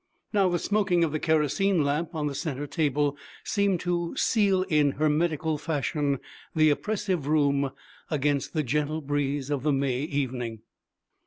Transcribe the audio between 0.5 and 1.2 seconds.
smoking of the